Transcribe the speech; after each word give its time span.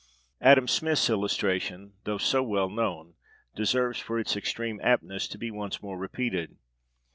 Adam 0.41 0.67
Smith's 0.67 1.11
illustration, 1.11 1.93
though 2.05 2.17
so 2.17 2.41
well 2.41 2.71
known, 2.71 3.13
deserves 3.55 3.99
for 3.99 4.17
its 4.17 4.35
extreme 4.35 4.79
aptness 4.81 5.27
to 5.27 5.37
be 5.37 5.51
once 5.51 5.83
more 5.83 5.95
repeated. 5.99 6.57